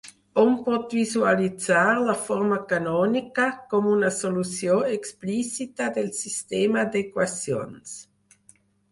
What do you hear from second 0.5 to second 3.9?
pot visualitzar la forma canònica com